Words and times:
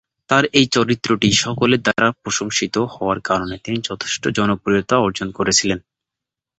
তাঁর 0.29 0.43
এই 0.53 0.67
চরিত্রটি 0.75 1.29
সকলের 1.43 1.81
দ্বারা 1.81 2.07
প্রশংসিত 2.21 2.75
হওয়ার 2.93 3.19
কারণে 3.29 3.55
তিনি 3.65 3.77
যথেষ্ট 3.89 4.23
জনপ্রিয়তা 4.37 4.95
অর্জন 4.99 5.27
করেছিলেন। 5.37 5.79